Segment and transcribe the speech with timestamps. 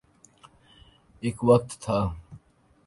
[1.21, 1.99] ایک وقت تھا۔